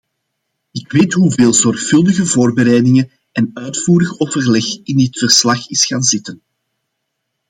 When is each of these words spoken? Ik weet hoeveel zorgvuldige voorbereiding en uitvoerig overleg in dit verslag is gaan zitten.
Ik 0.71 0.91
weet 0.91 1.13
hoeveel 1.13 1.53
zorgvuldige 1.53 2.25
voorbereiding 2.25 3.11
en 3.31 3.51
uitvoerig 3.53 4.19
overleg 4.19 4.65
in 4.83 4.97
dit 4.97 5.17
verslag 5.17 5.67
is 5.69 5.85
gaan 5.85 6.03
zitten. 6.03 6.41